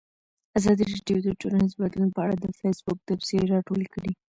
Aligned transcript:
ازادي 0.59 0.83
راډیو 0.91 1.17
د 1.23 1.29
ټولنیز 1.39 1.73
بدلون 1.81 2.09
په 2.13 2.19
اړه 2.25 2.35
د 2.39 2.45
فیسبوک 2.59 2.97
تبصرې 3.09 3.49
راټولې 3.53 3.87
کړي. 3.93 4.11